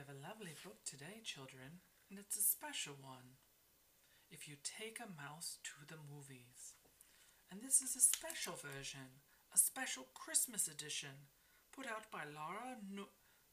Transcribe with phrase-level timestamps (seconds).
[0.00, 3.36] have a lovely book today, children, and it's a special one.
[4.32, 6.72] If you take a mouse to the movies.
[7.52, 9.20] And this is a special version,
[9.52, 11.28] a special Christmas edition,
[11.68, 12.80] put out by Laura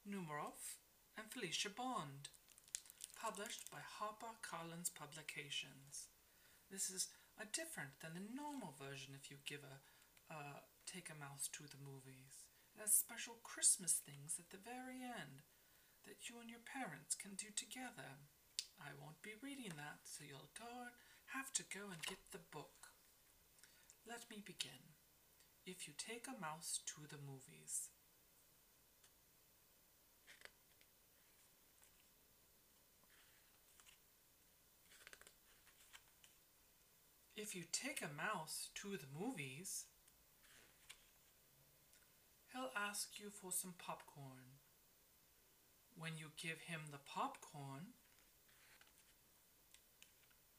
[0.07, 0.79] Numeroff
[1.19, 2.31] and Felicia Bond,
[3.11, 6.07] published by Harper Collins Publications.
[6.71, 9.83] This is a different than the normal version if you give a
[10.31, 12.47] uh, take a mouse to the movies.
[12.71, 15.43] It has special Christmas things at the very end
[16.07, 18.23] that you and your parents can do together.
[18.79, 20.95] I won't be reading that, so you'll go
[21.35, 22.95] have to go and get the book.
[24.07, 24.95] Let me begin.
[25.65, 27.89] If you take a mouse to the movies.
[37.35, 39.85] If you take a mouse to the movies,
[42.51, 44.57] he'll ask you for some popcorn.
[45.99, 47.93] When you give him the popcorn,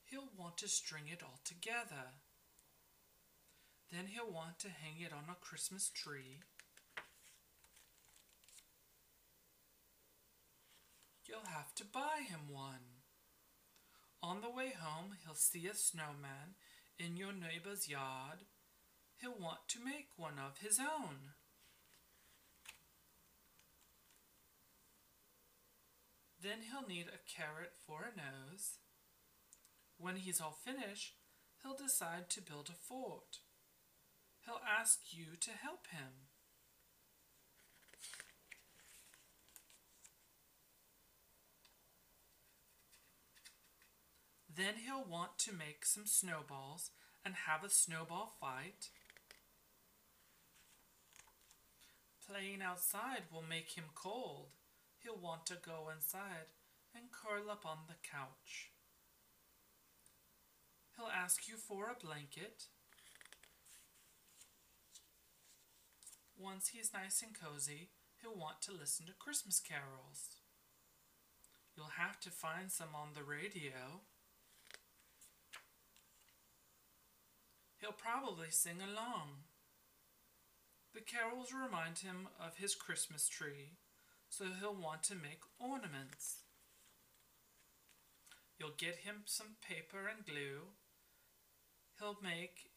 [0.04, 2.18] he'll want to string it all together.
[3.92, 6.40] Then he'll want to hang it on a Christmas tree.
[11.24, 12.98] You'll have to buy him one.
[14.22, 16.56] On the way home, he'll see a snowman
[16.98, 18.40] in your neighbor's yard.
[19.20, 21.34] He'll want to make one of his own.
[26.48, 28.78] Then he'll need a carrot for a nose.
[29.98, 31.12] When he's all finished,
[31.62, 33.40] he'll decide to build a fort.
[34.46, 36.28] He'll ask you to help him.
[44.56, 46.92] Then he'll want to make some snowballs
[47.26, 48.88] and have a snowball fight.
[52.26, 54.57] Playing outside will make him cold.
[55.02, 56.52] He'll want to go inside
[56.94, 58.70] and curl up on the couch.
[60.96, 62.64] He'll ask you for a blanket.
[66.36, 70.38] Once he's nice and cozy, he'll want to listen to Christmas carols.
[71.76, 74.02] You'll have to find some on the radio.
[77.80, 79.44] He'll probably sing along.
[80.94, 83.76] The carols remind him of his Christmas tree,
[84.28, 86.42] so he'll want to make ornaments.
[88.58, 90.74] You'll get him some paper and glue.
[91.98, 92.70] He'll make,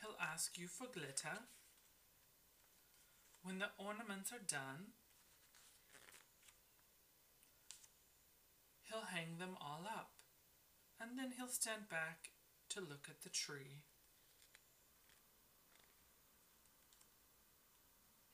[0.00, 1.44] he'll ask you for glitter.
[3.42, 4.92] When the ornaments are done,
[8.90, 10.10] he'll hang them all up,
[11.00, 12.30] and then he'll stand back
[12.70, 13.82] to look at the tree.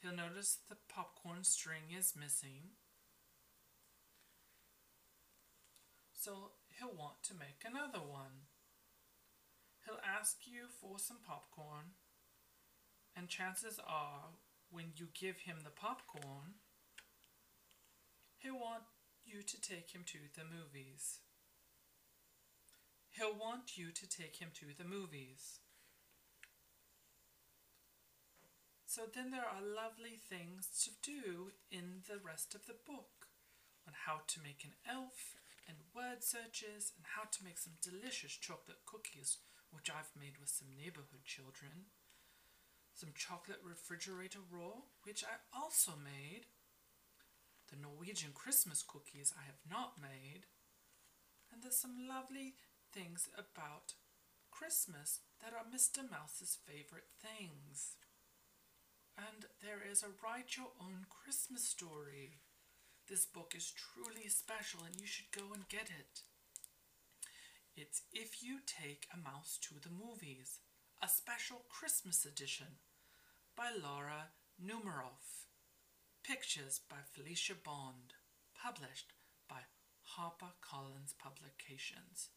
[0.03, 2.75] He'll notice the popcorn string is missing.
[6.13, 8.51] So he'll want to make another one.
[9.85, 11.95] He'll ask you for some popcorn,
[13.17, 14.31] and chances are,
[14.71, 16.55] when you give him the popcorn,
[18.39, 18.85] he'll want
[19.25, 21.21] you to take him to the movies.
[23.11, 25.61] He'll want you to take him to the movies.
[28.93, 33.33] So then there are lovely things to do in the rest of the book
[33.89, 38.37] on how to make an elf and word searches and how to make some delicious
[38.37, 39.41] chocolate cookies
[39.73, 41.89] which I've made with some neighborhood children.
[42.93, 46.53] Some chocolate refrigerator roll which I also made.
[47.73, 50.53] The Norwegian Christmas cookies I have not made.
[51.49, 52.61] And there's some lovely
[52.93, 53.97] things about
[54.53, 56.05] Christmas that are Mr.
[56.05, 57.97] Mouse's favorite things.
[59.17, 62.41] And there is a Write Your Own Christmas Story.
[63.09, 66.23] This book is truly special and you should go and get it.
[67.77, 70.61] It's If You Take a Mouse to the Movies,
[71.03, 72.79] a special Christmas edition
[73.57, 75.49] by Laura Numeroff.
[76.25, 78.15] Pictures by Felicia Bond,
[78.55, 79.13] published
[79.49, 79.67] by
[80.17, 82.31] HarperCollins Publications.